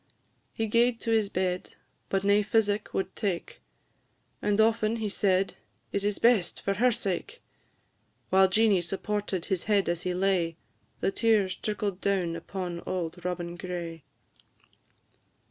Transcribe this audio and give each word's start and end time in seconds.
He 0.51 0.65
gaed 0.65 0.99
to 1.01 1.11
his 1.11 1.29
bed, 1.29 1.75
but 2.09 2.23
nae 2.23 2.41
physic 2.41 2.91
would 2.91 3.15
take, 3.15 3.61
And 4.41 4.59
often 4.59 4.95
he 4.95 5.09
said, 5.09 5.53
"It 5.91 6.03
is 6.03 6.17
best, 6.17 6.59
for 6.59 6.73
her 6.73 6.91
sake!" 6.91 7.39
While 8.31 8.47
Jeanie 8.49 8.81
supported 8.81 9.45
his 9.45 9.65
head 9.65 9.87
as 9.87 10.01
he 10.01 10.15
lay, 10.15 10.55
The 11.01 11.11
tears 11.11 11.55
trickled 11.55 12.01
down 12.01 12.35
upon 12.35 12.79
auld 12.79 13.23
Robin 13.23 13.55
Gray. 13.55 14.01